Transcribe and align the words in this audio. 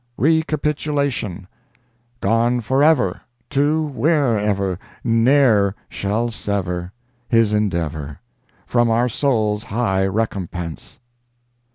(RECAPITULATION.) 0.17 1.45
Gone 2.21 2.59
forever! 2.59 3.21
To 3.51 3.83
wherever! 3.83 4.79
Ne'er 5.03 5.75
shall 5.89 6.31
sever! 6.31 6.91
His 7.29 7.53
endeavor! 7.53 8.17
From 8.65 8.89
our 8.89 9.07
soul's 9.07 9.65
high 9.65 10.07
recompense! 10.07 10.97